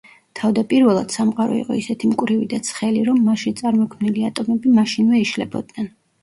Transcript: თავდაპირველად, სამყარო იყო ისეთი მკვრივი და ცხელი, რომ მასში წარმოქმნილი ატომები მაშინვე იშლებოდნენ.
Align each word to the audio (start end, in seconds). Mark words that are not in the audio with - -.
თავდაპირველად, 0.37 1.11
სამყარო 1.17 1.59
იყო 1.59 1.77
ისეთი 1.79 2.09
მკვრივი 2.13 2.47
და 2.53 2.59
ცხელი, 2.69 3.03
რომ 3.11 3.19
მასში 3.27 3.53
წარმოქმნილი 3.61 4.27
ატომები 4.31 4.75
მაშინვე 4.81 5.23
იშლებოდნენ. 5.27 5.93